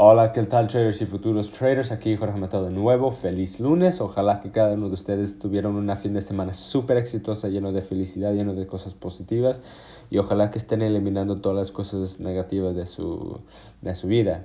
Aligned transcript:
Hola, 0.00 0.30
¿qué 0.30 0.44
tal 0.44 0.68
traders 0.68 1.02
y 1.02 1.06
futuros 1.06 1.50
traders? 1.50 1.90
Aquí 1.90 2.16
Jorge 2.16 2.38
Mateo 2.38 2.62
de 2.62 2.70
nuevo. 2.70 3.10
Feliz 3.10 3.58
lunes. 3.58 4.00
Ojalá 4.00 4.38
que 4.38 4.52
cada 4.52 4.74
uno 4.74 4.86
de 4.86 4.94
ustedes 4.94 5.40
tuvieran 5.40 5.74
una 5.74 5.96
fin 5.96 6.14
de 6.14 6.20
semana 6.20 6.54
súper 6.54 6.98
exitosa, 6.98 7.48
lleno 7.48 7.72
de 7.72 7.82
felicidad, 7.82 8.32
lleno 8.32 8.54
de 8.54 8.68
cosas 8.68 8.94
positivas. 8.94 9.60
Y 10.08 10.18
ojalá 10.18 10.52
que 10.52 10.58
estén 10.58 10.82
eliminando 10.82 11.40
todas 11.40 11.58
las 11.58 11.72
cosas 11.72 12.20
negativas 12.20 12.76
de 12.76 12.86
su, 12.86 13.40
de 13.80 13.96
su 13.96 14.06
vida. 14.06 14.44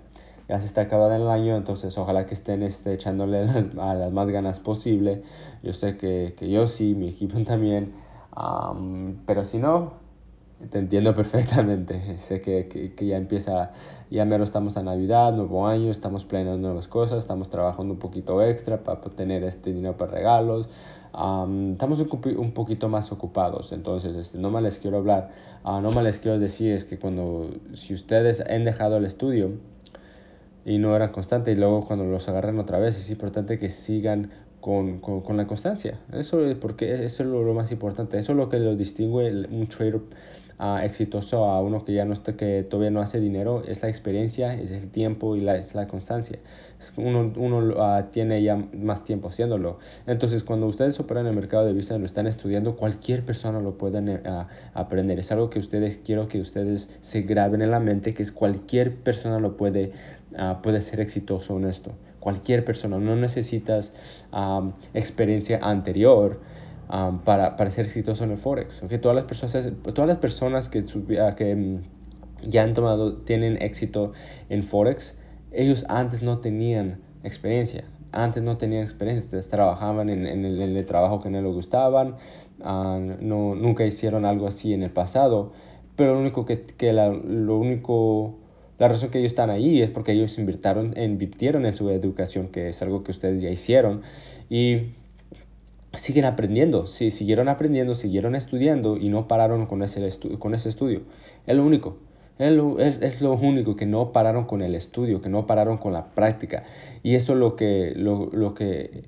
Ya 0.49 0.59
se 0.59 0.65
está 0.65 0.81
acabando 0.81 1.23
el 1.23 1.29
año, 1.29 1.55
entonces 1.55 1.95
ojalá 1.99 2.25
que 2.25 2.33
estén 2.33 2.63
este, 2.63 2.91
echándole 2.91 3.45
las, 3.45 3.77
a 3.77 3.93
las 3.93 4.11
más 4.11 4.31
ganas 4.31 4.59
posible. 4.59 5.21
Yo 5.61 5.71
sé 5.71 5.97
que, 5.97 6.33
que 6.35 6.49
yo 6.49 6.65
sí, 6.65 6.95
mi 6.95 7.09
equipo 7.09 7.37
también. 7.45 7.93
pero 9.27 9.45
si 9.45 9.59
no, 9.59 10.02
te 10.69 10.79
entiendo 10.79 11.15
perfectamente. 11.15 12.19
Sé 12.19 12.41
que, 12.41 12.67
que, 12.95 13.05
ya 13.05 13.17
empieza, 13.17 13.71
ya 14.09 14.25
mero 14.25 14.43
estamos 14.43 14.77
a 14.77 14.83
Navidad, 14.83 15.33
nuevo 15.33 15.67
año, 15.67 15.91
estamos 15.91 16.25
planeando 16.25 16.67
nuevas 16.67 16.87
cosas, 16.87 17.19
estamos 17.19 17.49
trabajando 17.49 17.93
un 17.93 17.99
poquito 17.99 18.41
extra 18.41 18.83
para 18.83 19.01
tener 19.01 19.43
este 19.43 19.73
dinero 19.73 19.97
para 19.97 20.11
regalos. 20.11 20.69
estamos 21.13 21.99
un, 21.99 22.51
poquito 22.53 22.89
más 22.89 23.11
ocupados, 23.11 23.71
entonces 23.71 24.15
este, 24.15 24.37
no 24.37 24.49
más 24.49 24.63
les 24.63 24.79
quiero 24.79 24.97
hablar, 24.97 25.31
uh, 25.63 25.79
no 25.79 25.91
más 25.91 26.03
les 26.03 26.19
quiero 26.19 26.39
decir 26.39 26.71
es 26.71 26.85
que 26.85 26.97
cuando, 26.97 27.49
si 27.73 27.93
ustedes 27.93 28.41
han 28.41 28.63
dejado 28.65 28.97
el 28.97 29.05
estudio 29.05 29.51
y 30.65 30.77
no 30.77 30.95
eran 30.95 31.11
constantes 31.11 31.55
y 31.55 31.59
luego 31.59 31.85
cuando 31.85 32.05
los 32.05 32.27
agarran 32.29 32.57
otra 32.57 32.79
vez 32.79 32.97
es 32.97 33.09
importante 33.09 33.59
que 33.59 33.69
sigan 33.69 34.31
con, 34.63 34.99
con, 34.99 35.19
con, 35.19 35.35
la 35.35 35.45
constancia. 35.45 35.99
Eso, 36.13 36.39
porque 36.61 37.03
eso 37.03 37.23
es 37.23 37.29
lo, 37.29 37.43
lo, 37.43 37.53
más 37.53 37.73
importante. 37.73 38.17
Eso 38.17 38.31
es 38.31 38.37
lo 38.37 38.47
que 38.47 38.59
lo 38.59 38.77
distingue 38.77 39.45
un 39.51 39.67
trader 39.67 39.99
exitoso 40.83 41.45
a 41.45 41.61
uno 41.61 41.83
que 41.83 41.93
ya 41.93 42.05
no 42.05 42.13
está, 42.13 42.37
que 42.37 42.63
todavía 42.63 42.91
no 42.91 43.01
hace 43.01 43.19
dinero, 43.19 43.63
es 43.67 43.81
la 43.81 43.89
experiencia, 43.89 44.53
es 44.53 44.71
el 44.71 44.89
tiempo 44.89 45.35
y 45.35 45.41
la, 45.41 45.57
es 45.57 45.75
la 45.75 45.87
constancia. 45.87 46.39
uno 46.95 47.33
uno 47.35 47.57
uh, 47.57 48.03
tiene 48.11 48.41
ya 48.41 48.55
más 48.73 49.03
tiempo 49.03 49.27
haciéndolo. 49.27 49.79
Entonces, 50.07 50.43
cuando 50.43 50.67
ustedes 50.67 50.99
operan 50.99 51.25
en 51.25 51.31
el 51.31 51.35
mercado 51.35 51.65
de 51.65 51.73
visa, 51.73 51.97
lo 51.97 52.05
están 52.05 52.27
estudiando, 52.27 52.75
cualquier 52.75 53.25
persona 53.25 53.59
lo 53.59 53.77
puede 53.77 53.99
uh, 53.99 54.45
aprender. 54.73 55.19
Es 55.19 55.31
algo 55.31 55.49
que 55.49 55.59
ustedes, 55.59 55.97
quiero 55.97 56.27
que 56.27 56.39
ustedes 56.39 56.89
se 57.01 57.23
graben 57.23 57.61
en 57.61 57.71
la 57.71 57.79
mente, 57.79 58.13
que 58.13 58.23
es 58.23 58.31
cualquier 58.31 58.95
persona 58.95 59.39
lo 59.39 59.57
puede, 59.57 59.91
uh, 60.33 60.61
puede 60.61 60.81
ser 60.81 60.99
exitoso 61.01 61.57
en 61.57 61.65
esto. 61.65 61.91
Cualquier 62.19 62.63
persona, 62.63 62.99
no 62.99 63.17
necesitas 63.17 63.91
experiencia 64.93 65.59
anterior 65.61 66.39
para, 66.87 67.55
para, 67.55 67.71
ser 67.71 67.85
exitoso 67.85 68.23
en 68.23 68.31
el 68.31 68.37
Forex. 68.37 68.83
¿okay? 68.83 68.97
Todas, 68.97 69.15
las 69.15 69.25
personas, 69.25 69.67
todas 69.93 70.07
las 70.07 70.17
personas 70.17 70.69
que, 70.69 70.83
que 70.83 71.55
mm, 71.55 71.81
ya 72.47 72.63
han 72.63 72.73
tomado, 72.73 73.17
tienen 73.17 73.61
éxito 73.61 74.13
en 74.49 74.63
Forex, 74.63 75.15
ellos 75.51 75.85
antes 75.89 76.23
no 76.23 76.39
tenían 76.39 76.99
experiencia. 77.23 77.85
Antes 78.11 78.43
no 78.43 78.57
tenían 78.57 78.83
experiencia, 78.83 79.41
trabajaban 79.41 80.09
en, 80.09 80.27
en, 80.27 80.45
el, 80.45 80.61
en 80.61 80.77
el, 80.77 80.85
trabajo 80.85 81.19
que 81.19 81.31
no 81.31 81.41
les 81.41 81.51
gustaban, 81.51 82.15
no, 82.59 83.55
nunca 83.55 83.85
hicieron 83.85 84.25
algo 84.25 84.47
así 84.47 84.71
en 84.73 84.83
el 84.83 84.91
pasado, 84.91 85.51
pero 85.95 86.13
lo 86.13 86.19
único 86.19 86.45
que, 86.45 86.61
que 86.61 86.93
la, 86.93 87.09
lo 87.09 87.57
único, 87.57 88.37
la 88.77 88.87
razón 88.87 89.09
que 89.09 89.17
ellos 89.17 89.31
están 89.31 89.49
ahí 89.49 89.81
es 89.81 89.89
porque 89.89 90.11
ellos 90.11 90.37
invirtieron, 90.37 90.95
invirtieron 90.95 91.65
en 91.65 91.73
su 91.73 91.89
educación, 91.89 92.49
que 92.49 92.69
es 92.69 92.83
algo 92.83 93.03
que 93.03 93.09
ustedes 93.09 93.41
ya 93.41 93.49
hicieron, 93.49 94.03
y 94.47 94.93
siguen 95.93 96.25
aprendiendo, 96.25 96.85
sí, 96.85 97.11
siguieron 97.11 97.47
aprendiendo, 97.47 97.95
siguieron 97.95 98.35
estudiando 98.35 98.97
y 98.97 99.09
no 99.09 99.27
pararon 99.27 99.65
con 99.65 99.83
ese, 99.83 100.07
con 100.39 100.55
ese 100.55 100.69
estudio. 100.69 101.03
Es 101.45 101.55
lo 101.55 101.63
único. 101.63 101.97
Es 102.39 102.51
lo, 102.51 102.79
es, 102.79 103.21
lo, 103.21 103.33
único 103.33 103.75
que 103.75 103.85
no 103.85 104.11
pararon 104.11 104.45
con 104.45 104.63
el 104.63 104.73
estudio, 104.73 105.21
que 105.21 105.29
no 105.29 105.45
pararon 105.45 105.77
con 105.77 105.93
la 105.93 106.07
práctica. 106.15 106.63
Y 107.03 107.13
eso 107.13 107.33
es 107.33 107.39
lo 107.39 107.55
que, 107.55 107.93
lo, 107.95 108.31
lo 108.33 108.55
que, 108.55 109.03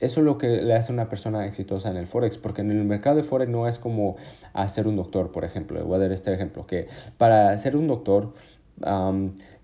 eso 0.00 0.20
es 0.20 0.24
lo 0.24 0.38
que 0.38 0.62
le 0.62 0.74
hace 0.74 0.92
una 0.92 1.10
persona 1.10 1.46
exitosa 1.46 1.90
en 1.90 1.98
el 1.98 2.06
Forex, 2.06 2.38
porque 2.38 2.62
en 2.62 2.70
el 2.70 2.84
mercado 2.84 3.16
de 3.16 3.22
Forex 3.22 3.50
no 3.50 3.68
es 3.68 3.78
como 3.78 4.16
hacer 4.54 4.86
un 4.86 4.96
doctor, 4.96 5.30
por 5.30 5.44
ejemplo. 5.44 5.84
Voy 5.84 5.96
a 5.96 5.98
dar 5.98 6.12
este 6.12 6.32
ejemplo, 6.32 6.66
que 6.66 6.88
para 7.18 7.56
ser 7.58 7.76
un 7.76 7.86
doctor 7.86 8.32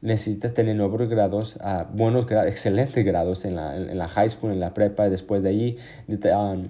necesitas 0.00 0.52
tener 0.52 0.76
nuevos 0.76 1.08
grados, 1.08 1.56
uh, 1.56 1.84
buenos 1.96 2.26
grados, 2.26 2.50
excelentes 2.50 3.04
grados 3.04 3.44
en 3.44 3.56
la, 3.56 3.76
en 3.76 3.96
la, 3.96 4.06
high 4.08 4.28
school, 4.28 4.52
en 4.52 4.60
la 4.60 4.74
prepa, 4.74 5.08
después 5.08 5.42
de 5.42 5.48
allí 5.48 5.76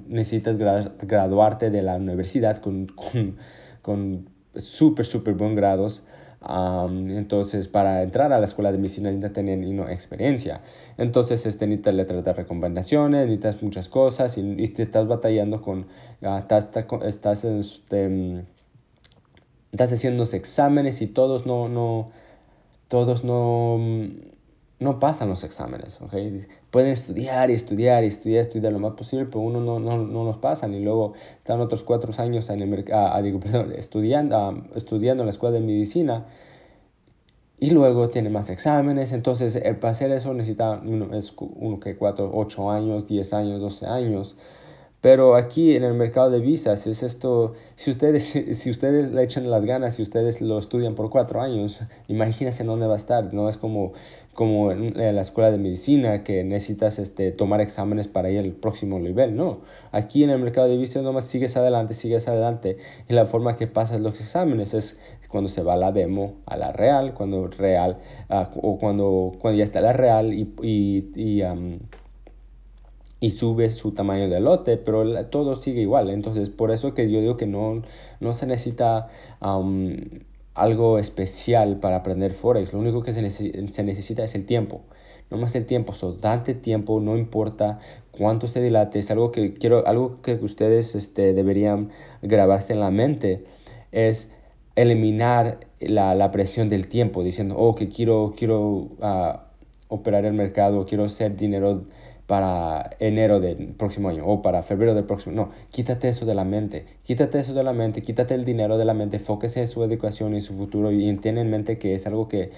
necesitas 0.06 0.56
graduarte 0.56 1.71
de 1.71 1.83
la 1.83 1.97
universidad 1.97 2.59
con, 2.59 2.87
con, 2.94 3.37
con 3.83 4.28
súper, 4.56 5.04
súper 5.04 5.34
buenos 5.34 5.56
grados. 5.56 6.03
entonces, 6.47 7.66
para 7.66 8.03
entrar 8.03 8.33
a 8.33 8.38
la 8.38 8.44
escuela 8.44 8.71
de 8.71 8.78
medicina 8.78 9.10
necesitas 9.10 9.33
tener 9.33 9.91
experiencia. 9.91 10.60
Entonces, 10.97 11.44
este, 11.44 11.66
necesitas 11.66 11.94
letras 11.94 12.25
de 12.25 12.33
recomendaciones, 12.34 13.27
necesitas 13.27 13.62
muchas 13.62 13.88
cosas 13.88 14.38
y, 14.38 14.69
te 14.69 14.84
estás 14.84 15.09
batallando 15.09 15.60
con, 15.60 15.87
uh, 16.22 16.38
estás, 16.38 16.71
estás, 17.04 17.44
este, 17.44 18.44
estás 19.72 19.93
haciendo 19.93 20.22
exámenes 20.22 21.03
y 21.03 21.09
todos 21.09 21.47
no, 21.47 21.69
no, 21.69 22.12
todos 22.89 23.25
no, 23.25 23.78
no 24.81 24.99
pasan 24.99 25.28
los 25.28 25.45
exámenes, 25.45 26.00
¿ok? 26.00 26.15
Pueden 26.71 26.91
estudiar 26.91 27.50
y 27.50 27.55
estudiar 27.55 28.05
y 28.05 28.09
estudiar, 28.09 28.41
estudiar 28.41 28.72
lo 28.72 28.78
más 28.78 28.93
posible, 28.93 29.27
pero 29.27 29.41
uno 29.41 29.61
no, 29.61 29.78
no, 29.78 29.99
no 29.99 30.25
los 30.25 30.39
pasan 30.39 30.75
y 30.75 30.81
luego 30.81 31.15
están 31.39 31.61
otros 31.61 31.83
cuatro 31.83 32.12
años 32.22 32.49
en 32.50 32.61
el, 32.61 32.84
ah, 32.93 33.21
digo, 33.22 33.41
perdón, 33.45 33.72
estudiando, 33.72 34.65
estudiando 34.75 35.22
en 35.22 35.27
la 35.27 35.31
escuela 35.31 35.55
de 35.59 35.61
medicina 35.61 36.27
y 37.59 37.71
luego 37.71 38.11
tiene 38.11 38.31
más 38.31 38.50
exámenes, 38.50 39.12
entonces 39.12 39.59
para 39.81 39.91
hacer 39.91 40.11
eso 40.11 40.34
necesita 40.34 40.81
uno, 40.84 41.15
es 41.16 41.33
uno 41.39 41.81
que 41.81 41.97
cuatro, 41.97 42.31
ocho 42.34 42.71
años, 42.71 43.06
diez 43.06 43.33
años, 43.33 43.61
doce 43.61 43.87
años. 43.87 44.37
Pero 45.04 45.37
aquí 45.37 45.76
en 45.76 45.84
el 45.84 45.92
mercado 45.92 46.31
de 46.31 46.41
visas 46.41 46.87
es 46.87 47.03
esto, 47.03 47.53
si 47.75 47.91
ustedes, 47.91 48.25
si 48.53 48.70
ustedes 48.70 49.12
le 49.12 49.22
echan 49.22 49.50
las 49.50 49.66
ganas, 49.66 49.97
si 49.97 50.03
ustedes 50.03 50.41
lo 50.41 50.59
estudian 50.59 50.94
por 50.94 51.10
cuatro 51.10 51.42
años, 51.42 51.78
imagínense 52.09 52.65
dónde 52.65 52.87
va 52.87 52.94
a 52.94 52.97
estar. 52.97 53.34
No 53.34 53.50
es 53.50 53.59
como, 53.59 53.92
como 54.32 54.72
en 54.72 54.94
la 54.94 55.20
escuela 55.20 55.50
de 55.50 55.59
medicina 55.59 56.25
que 56.25 56.42
necesitas 56.42 56.98
este, 56.98 57.32
tomar 57.32 57.60
exámenes 57.60 58.09
para 58.09 58.31
ir 58.31 58.38
al 58.38 58.53
próximo 58.53 58.98
nivel. 58.98 59.37
No, 59.37 59.60
aquí 59.92 60.25
en 60.25 60.31
el 60.31 60.38
mercado 60.38 60.69
de 60.69 60.78
visas 60.78 61.03
nomás 61.03 61.26
sigues 61.26 61.54
adelante, 61.59 61.92
sigues 61.92 62.26
adelante. 62.26 62.78
Y 63.06 63.12
la 63.12 63.26
forma 63.26 63.56
que 63.56 63.66
pasas 63.66 64.00
los 64.00 64.19
exámenes 64.22 64.72
es 64.72 64.98
cuando 65.28 65.50
se 65.50 65.62
va 65.62 65.76
la 65.76 65.92
demo 65.92 66.36
a 66.47 66.56
la 66.56 66.72
real, 66.72 67.12
cuando 67.12 67.47
real, 67.48 67.98
uh, 68.31 68.44
o 68.54 68.78
cuando, 68.78 69.32
cuando 69.38 69.59
ya 69.59 69.65
está 69.65 69.82
la 69.82 69.92
real 69.92 70.32
y, 70.32 70.50
y, 70.62 71.10
y 71.15 71.42
um, 71.42 71.78
y 73.25 73.31
sube 73.31 73.71
su 73.71 73.93
tamaño 73.93 74.29
de 74.29 74.39
lote, 74.39 74.77
pero 74.77 75.25
todo 75.29 75.55
sigue 75.55 75.81
igual. 75.81 76.11
Entonces, 76.11 76.51
por 76.51 76.71
eso 76.71 76.93
que 76.93 77.11
yo 77.11 77.23
digo 77.23 77.39
que 77.39 77.47
no, 77.47 77.81
no 78.21 78.35
se 78.35 78.45
necesita 78.45 79.09
algo 80.53 80.99
especial 80.99 81.81
para 81.81 81.97
aprender 81.97 82.34
Forex. 82.34 82.75
Lo 82.75 82.81
único 82.81 83.03
que 83.03 83.15
se, 83.15 83.23
necesita 83.23 84.25
es 84.25 84.34
el 84.34 84.45
tiempo. 84.45 84.83
No 85.31 85.39
más 85.39 85.55
el 85.55 85.65
tiempo, 85.65 85.95
so, 85.95 86.13
date 86.13 86.53
tiempo, 86.53 87.01
no 87.01 87.17
importa 87.17 87.79
cuánto 88.11 88.47
se 88.47 88.61
dilate. 88.61 88.99
Es 88.99 89.11
algo 89.11 89.33
que 89.33 89.55
quiero, 89.55 89.87
algo 89.87 90.21
que 90.21 90.34
ustedes 90.34 90.95
este, 90.95 91.33
deberían 91.33 91.93
grabarse 92.21 92.75
en 92.75 92.81
la 92.81 92.91
mente. 92.91 93.47
Es 93.91 94.29
eliminar 94.77 95.61
la, 95.81 96.15
la 96.15 96.31
presión 96.31 96.69
del 96.69 96.89
tiempo, 96.89 97.25
diciendo, 97.25 97.57
oh, 97.57 97.75
que 97.75 97.89
quiero, 97.89 98.34
quiero 98.37 98.59
uh, 98.61 99.39
operar 99.89 100.27
el 100.27 100.34
mercado, 100.34 100.84
quiero 100.84 101.05
hacer 101.05 101.39
dinero 101.39 101.84
para 102.27 102.91
enero 103.01 103.39
del 103.39 103.75
próximo 103.75 104.09
año 104.09 104.27
o 104.27 104.41
para 104.41 104.62
febrero 104.62 104.95
del 104.95 105.05
próximo. 105.05 105.35
No, 105.35 105.51
quítate 105.71 106.09
eso 106.09 106.25
de 106.25 106.35
la 106.35 106.45
mente, 106.45 106.87
quítate 107.03 107.39
eso 107.39 107.53
de 107.53 107.62
la 107.62 107.73
mente, 107.73 108.03
quítate 108.03 108.35
el 108.35 108.45
dinero 108.45 108.79
de 108.79 108.85
la 108.87 108.95
mente, 108.95 109.19
fóquese 109.19 109.61
en 109.61 109.69
su 109.69 109.85
educación 109.85 110.34
y 110.34 110.41
su 110.41 110.55
futuro 110.55 110.91
y 110.91 111.09
entiende 111.09 111.43
en 111.43 111.51
mente 111.51 111.79
que 111.79 111.95
es 111.95 112.07
algo 112.07 112.29
que, 112.29 112.51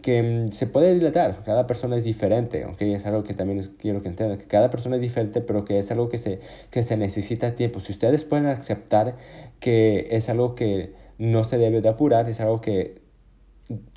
que 0.00 0.22
mm, 0.22 0.52
se 0.52 0.66
puede 0.66 0.94
dilatar. 0.94 1.42
Cada 1.44 1.66
persona 1.66 1.96
es 1.96 2.04
diferente, 2.04 2.64
¿ok? 2.64 2.80
Es 2.82 3.04
algo 3.04 3.22
que 3.22 3.34
también 3.34 3.60
quiero 3.78 4.00
que 4.00 4.08
entiendan, 4.08 4.38
que 4.38 4.46
cada 4.46 4.70
persona 4.70 4.96
es 4.96 5.02
diferente, 5.02 5.42
pero 5.42 5.64
que 5.64 5.78
es 5.78 5.90
algo 5.90 6.08
que 6.08 6.18
se, 6.18 6.40
que 6.70 6.82
se 6.82 6.96
necesita 6.96 7.54
tiempo. 7.54 7.80
Si 7.80 7.92
ustedes 7.92 8.24
pueden 8.24 8.46
aceptar 8.46 9.16
que 9.60 10.08
es 10.12 10.30
algo 10.30 10.54
que 10.54 10.94
no 11.18 11.44
se 11.44 11.58
debe 11.58 11.82
de 11.82 11.90
apurar, 11.90 12.28
es 12.30 12.40
algo 12.40 12.62
que 12.62 13.02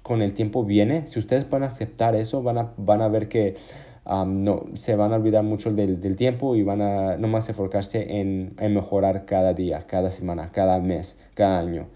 con 0.04 0.22
el 0.22 0.34
tiempo 0.34 0.64
viene, 0.66 1.08
si 1.08 1.18
ustedes 1.20 1.46
pueden 1.46 1.64
aceptar 1.64 2.16
eso, 2.16 2.44
van 2.44 2.58
a, 2.58 2.74
van 2.78 3.02
a 3.02 3.08
ver 3.08 3.28
que 3.28 3.56
no, 4.06 4.66
se 4.74 4.96
van 4.96 5.14
a 5.14 5.16
olvidar 5.16 5.44
mucho 5.44 5.72
del, 5.72 6.00
del, 6.02 6.16
tiempo 6.16 6.56
y 6.56 6.64
van 6.64 6.82
a 6.82 7.18
nomás 7.18 7.48
enfocarse 7.50 8.20
en, 8.20 8.54
en, 8.60 8.74
mejorar 8.74 9.26
cada 9.26 9.54
día, 9.54 9.86
cada 9.88 10.12
semana, 10.12 10.52
cada 10.52 10.80
mes, 10.80 11.18
cada 11.34 11.60
año. 11.60 11.88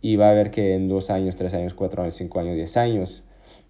Y 0.00 0.16
va 0.16 0.30
a 0.30 0.32
ver 0.32 0.50
que 0.50 0.74
en 0.74 0.88
dos 0.88 1.10
años, 1.10 1.36
tres 1.36 1.54
años, 1.54 1.74
cuatro 1.74 2.02
años, 2.02 2.14
cinco 2.14 2.38
años, 2.38 2.54
diez 2.54 2.76
años, 2.76 3.24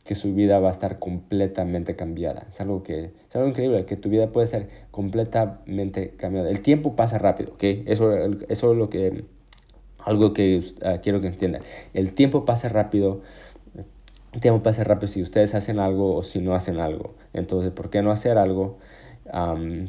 que 0.04 0.14
su 0.14 0.34
vida 0.34 0.58
va 0.58 0.68
a 0.68 0.70
estar 0.72 0.98
completamente 0.98 1.96
cambiada. 1.96 2.46
Es 2.48 2.60
algo, 2.60 2.82
que, 2.82 3.12
es 3.28 3.36
algo 3.36 3.48
increíble, 3.48 3.84
que 3.84 3.96
tu 3.96 4.08
vida 4.08 4.32
puede 4.32 4.46
ser 4.46 4.68
completamente 4.90 6.10
cambiada. 6.16 6.50
El 6.50 6.60
tiempo 6.60 6.96
pasa 6.96 7.18
rápido, 7.18 7.52
¿ok? 7.52 7.62
Eso, 7.86 8.12
eso 8.48 8.72
es 8.72 8.78
lo 8.78 8.88
que, 8.88 9.24
algo 9.98 10.32
que 10.32 10.58
uh, 10.58 11.00
quiero 11.02 11.20
que 11.20 11.26
entiendan. 11.26 11.62
El 11.92 12.14
tiempo 12.14 12.46
pasa 12.46 12.68
rápido 12.70 13.20
tiempo 14.40 14.62
pasa 14.62 14.84
rápido 14.84 15.08
si 15.08 15.22
ustedes 15.22 15.54
hacen 15.54 15.78
algo 15.78 16.14
o 16.16 16.22
si 16.22 16.40
no 16.40 16.54
hacen 16.54 16.80
algo. 16.80 17.14
Entonces, 17.32 17.72
¿por 17.72 17.90
qué 17.90 18.02
no 18.02 18.10
hacer 18.10 18.38
algo 18.38 18.78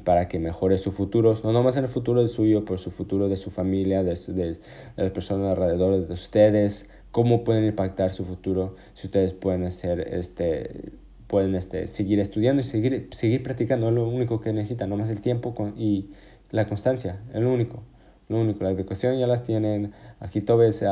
para 0.04 0.28
que 0.28 0.40
mejore 0.40 0.78
su 0.78 0.92
futuro? 0.92 1.34
No 1.44 1.52
nomás 1.52 1.78
en 1.78 1.86
el 1.86 1.90
futuro 1.90 2.22
de 2.22 2.28
suyo, 2.28 2.66
por 2.66 2.80
su 2.80 2.92
futuro 2.92 3.30
de 3.30 3.38
su 3.38 3.50
familia, 3.50 4.04
de, 4.04 4.16
de, 4.28 4.60
las 4.96 5.12
personas 5.12 5.54
alrededor 5.56 6.08
de 6.08 6.14
ustedes. 6.14 6.88
¿Cómo 7.12 7.44
pueden 7.44 7.66
impactar 7.66 8.12
su 8.12 8.26
futuro 8.26 8.76
si 8.94 9.08
ustedes 9.08 9.34
pueden 9.34 9.64
hacer 9.64 10.02
este 10.14 10.92
pueden 11.30 11.54
este, 11.54 11.86
seguir 11.86 12.20
estudiando 12.20 12.62
y 12.62 12.66
seguir, 12.66 13.08
seguir 13.12 13.44
practicando, 13.44 13.90
es 13.90 13.94
lo 13.94 14.08
único 14.08 14.42
que 14.42 14.52
necesitan, 14.52 14.90
nomás 14.90 15.12
el 15.12 15.22
tiempo 15.22 15.54
y 15.78 16.10
la 16.50 16.68
constancia, 16.68 17.22
es 17.32 17.40
lo 17.40 17.54
único, 17.54 17.84
lo 18.30 18.40
único, 18.40 18.64
la 18.64 18.70
educación 18.70 19.18
ya 19.18 19.26
las 19.26 19.44
tienen, 19.44 19.92
aquí 20.20 20.42
todo 20.42 20.58
ves, 20.58 20.86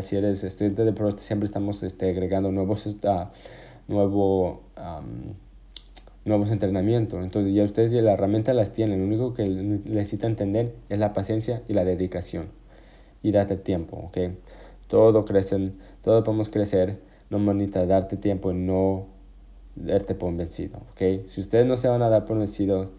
si 0.00 0.16
eres 0.16 0.44
estudiante 0.44 0.84
de 0.84 0.92
pro, 0.92 1.10
siempre 1.10 1.46
estamos 1.46 1.82
este, 1.82 2.08
agregando 2.08 2.52
nuevos, 2.52 2.86
uh, 2.86 3.26
nuevo, 3.88 4.62
nuevos 6.24 6.50
entrenamientos, 6.50 7.22
entonces 7.22 7.52
ya 7.52 7.64
ustedes 7.64 7.90
ya 7.90 8.00
la 8.00 8.12
herramienta 8.12 8.54
las 8.54 8.72
tienen, 8.72 9.00
lo 9.00 9.06
único 9.06 9.34
que 9.34 9.46
necesitan 9.48 10.30
entender 10.30 10.72
es 10.88 11.00
la 11.00 11.12
paciencia 11.12 11.62
y 11.66 11.74
la 11.74 11.84
dedicación, 11.84 12.46
y 13.24 13.32
date 13.32 13.56
tiempo, 13.56 13.96
¿ok? 13.96 14.18
Todo 14.86 15.24
crecen, 15.24 15.76
todo 16.02 16.22
podemos 16.22 16.48
crecer, 16.48 17.00
no 17.28 17.40
necesita 17.54 17.86
darte 17.86 18.16
tiempo 18.16 18.52
y 18.52 18.54
no 18.54 19.06
darte 19.74 20.14
por 20.14 20.32
vencido, 20.36 20.78
¿ok? 20.92 21.26
Si 21.26 21.40
ustedes 21.40 21.66
no 21.66 21.76
se 21.76 21.88
van 21.88 22.02
a 22.02 22.08
dar 22.08 22.24
por 22.24 22.38
vencido 22.38 22.92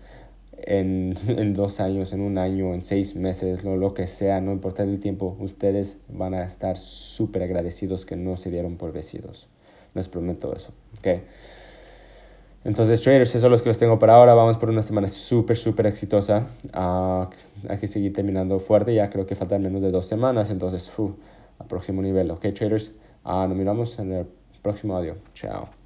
en, 0.58 1.16
en 1.28 1.54
dos 1.54 1.80
años, 1.80 2.14
en 2.14 2.22
un 2.22 2.38
año, 2.38 2.74
en 2.74 2.82
seis 2.82 3.16
meses, 3.16 3.64
lo, 3.64 3.78
lo 3.78 3.94
que 3.94 4.08
sea, 4.08 4.42
no 4.42 4.52
importa 4.52 4.84
el 4.84 5.00
tiempo, 5.00 5.36
ustedes 5.40 5.98
van 6.10 6.34
a 6.34 6.44
estar 6.44 6.78
súper 6.78 7.44
agradecidos 7.44 8.06
que 8.06 8.16
no 8.16 8.38
se 8.38 8.52
dieron 8.52 8.78
por 8.78 8.92
vencidos. 8.92 9.48
Les 9.94 10.10
prometo 10.10 10.54
eso, 10.54 10.74
¿ok? 11.00 11.08
Entonces, 12.66 13.00
traders, 13.02 13.36
eso 13.36 13.46
es 13.46 13.52
lo 13.52 13.64
que 13.64 13.70
les 13.70 13.78
tengo 13.78 14.00
para 14.00 14.16
ahora. 14.16 14.34
Vamos 14.34 14.58
por 14.58 14.72
una 14.72 14.82
semana 14.82 15.08
súper, 15.08 15.56
súper 15.56 15.86
exitosa. 15.86 16.48
Uh, 16.74 17.28
hay 17.70 17.78
que 17.80 17.88
seguir 17.88 18.12
terminando 18.12 18.60
fuerte. 18.60 18.94
Ya 18.94 19.08
creo 19.12 19.28
que 19.28 19.36
faltan 19.36 19.62
menos 19.62 19.84
de 19.84 19.92
dos 19.92 20.08
semanas. 20.08 20.50
Entonces, 20.50 20.92
uh, 20.98 21.16
a 21.60 21.66
próximo 21.66 22.02
nivel. 22.02 22.32
Ok, 22.32 22.48
traders. 22.56 22.92
Uh, 23.24 23.48
nos 23.48 23.56
miramos 23.56 24.00
en 24.00 24.14
el 24.14 24.28
próximo 24.64 24.98
audio. 24.98 25.16
Chao. 25.36 25.85